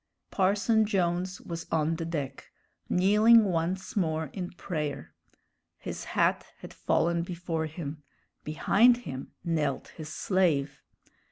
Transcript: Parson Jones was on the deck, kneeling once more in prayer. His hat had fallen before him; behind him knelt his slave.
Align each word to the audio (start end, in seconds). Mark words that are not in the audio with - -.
Parson 0.31 0.83
Jones 0.85 1.39
was 1.39 1.67
on 1.71 1.97
the 1.97 2.05
deck, 2.05 2.49
kneeling 2.89 3.45
once 3.45 3.95
more 3.95 4.31
in 4.33 4.49
prayer. 4.49 5.13
His 5.77 6.05
hat 6.17 6.47
had 6.57 6.73
fallen 6.73 7.21
before 7.21 7.67
him; 7.67 8.01
behind 8.43 8.97
him 9.05 9.33
knelt 9.43 9.89
his 9.89 10.09
slave. 10.09 10.81